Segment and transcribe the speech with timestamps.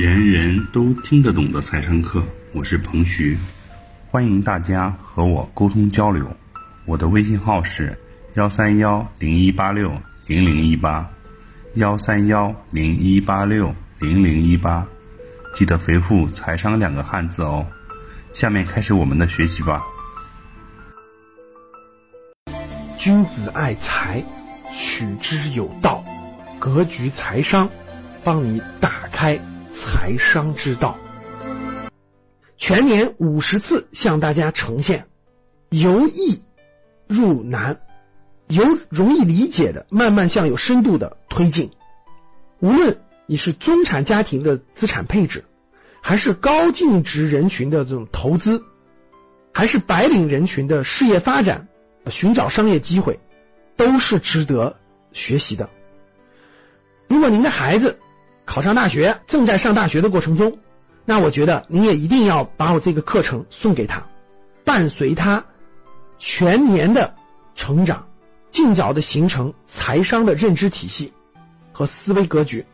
[0.00, 3.36] 人人都听得懂的财商课，我是彭徐，
[4.12, 6.24] 欢迎大家和我沟通交流。
[6.84, 7.98] 我的微信号是
[8.34, 9.90] 幺三幺零一八六
[10.28, 11.10] 零零一八，
[11.74, 14.86] 幺三幺零一八六零零一八，
[15.56, 17.66] 记得回复“财商”两个汉字哦。
[18.32, 19.82] 下面开始我们的学习吧。
[23.00, 24.22] 君子爱财，
[24.72, 26.04] 取之有道。
[26.60, 27.68] 格局财商，
[28.22, 29.36] 帮你打开
[29.72, 30.98] 财商之道。
[32.56, 35.06] 全年五十次向大家呈现，
[35.70, 36.42] 由易
[37.06, 37.80] 入难，
[38.48, 41.70] 由容易理解的慢慢向有深度的推进。
[42.60, 45.44] 无论你是中产家庭的资产配置，
[46.00, 48.64] 还是高净值人群的这种投资，
[49.54, 51.68] 还是白领人群的事业发展。
[52.10, 53.20] 寻找商业机会
[53.76, 54.76] 都是值得
[55.12, 55.68] 学习的。
[57.06, 57.98] 如果您的孩子
[58.48, 60.58] 考上大学，正在上大学的过程中，
[61.04, 64.06] 那我觉得你也一定要把我这个课程送给他，
[64.64, 65.44] 伴随他
[66.18, 67.14] 全年的
[67.54, 68.06] 成长，
[68.50, 71.12] 尽早的形成财商的认知体系
[71.72, 72.64] 和思维格局，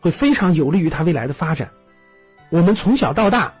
[0.00, 1.72] 会非常有利于他未来的发展。
[2.48, 3.54] 我们从小到大，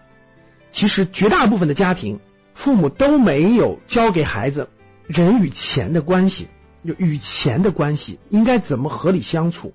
[0.70, 2.20] 其实绝大部分的家庭
[2.54, 4.68] 父母都没有教给孩子。
[5.08, 6.46] 人与钱的关系，
[6.86, 9.74] 就与钱的关系应该怎么合理相处？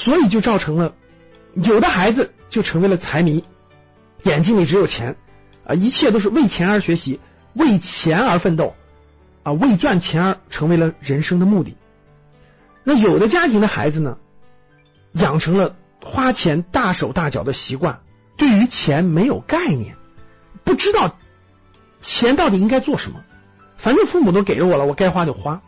[0.00, 0.94] 所以就造成了
[1.52, 3.44] 有的孩子就成为了财迷，
[4.22, 5.16] 眼睛里只有钱
[5.66, 7.20] 啊，一切都是为钱而学习，
[7.52, 8.74] 为钱而奋斗
[9.42, 11.76] 啊，为赚钱而成为了人生的目的。
[12.82, 14.16] 那有的家庭的孩子呢，
[15.12, 18.00] 养成了花钱大手大脚的习惯，
[18.38, 19.96] 对于钱没有概念，
[20.64, 21.18] 不知道
[22.00, 23.20] 钱到底应该做什么。
[23.76, 25.60] 反正父母都给了我了，我该花就花，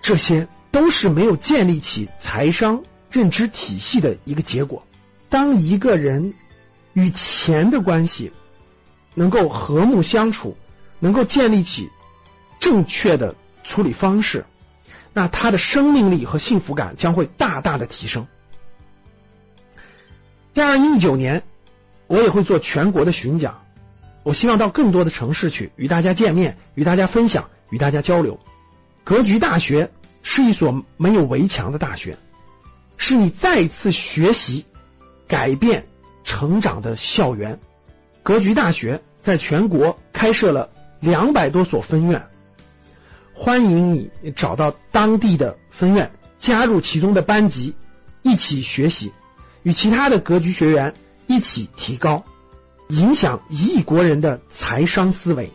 [0.00, 4.86] 这些都是没有建立起财商认知体系的一个结果。
[5.28, 6.34] 当一个人
[6.92, 8.32] 与钱的关系
[9.14, 10.56] 能够和睦相处，
[10.98, 11.90] 能够建立起
[12.58, 14.46] 正确的处理方式，
[15.12, 18.26] 那他的生命力和幸福感将会大大的提升。
[20.52, 21.42] 在二零一九年，
[22.06, 23.62] 我也会做全国的巡讲。
[24.24, 28.40] 我希望到更多的城市去与大家见面，与大家分享，与大家交流。
[29.04, 29.90] 格局大学
[30.22, 32.18] 是一所没有围墙的大学，
[32.98, 34.66] 是你再次学习、
[35.26, 35.86] 改变、
[36.24, 37.58] 成长的校园。
[38.22, 40.68] 格局大学在全国开设了
[41.00, 42.26] 两百多所分院，
[43.32, 47.74] 欢迎你找到当地的分院，加入其中的班级，
[48.22, 49.12] 一起学习，
[49.62, 50.92] 与其他的格局学员
[51.26, 52.24] 一起提高。
[52.88, 55.52] 影响一亿国人的财商思维，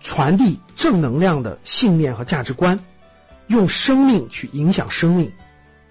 [0.00, 2.80] 传递正能量的信念和价值观，
[3.46, 5.32] 用生命去影响生命，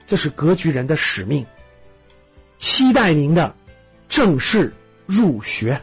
[0.06, 1.46] 这是格局人的使命。
[2.58, 3.56] 期待您的
[4.08, 4.74] 正式
[5.06, 5.82] 入学。